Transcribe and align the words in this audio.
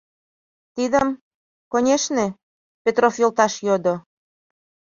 Тидым, 0.75 1.07
конешне, 1.71 2.25
Петров 2.83 3.13
йолташ 3.21 3.53
йодо. 3.67 3.95